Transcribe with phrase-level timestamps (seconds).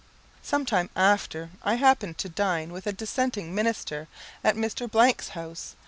[0.41, 4.07] Some time after I happened to dine with a dissenting minister
[4.43, 4.89] at Mr.
[5.19, 5.77] 's hous e.